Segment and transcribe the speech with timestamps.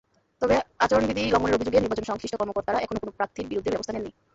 [0.41, 4.11] তবে আচরণবিধি লঙ্ঘনের অভিযোগে নির্বাচনসংশ্লিষ্ট কর্মকর্তারা এখনো কোনো প্রার্থীর বিরুদ্ধে ব্যবস্থা নেননি।